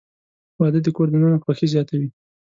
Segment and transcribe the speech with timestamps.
[0.59, 2.09] •واده د کور دننه خوښي زیاتوي.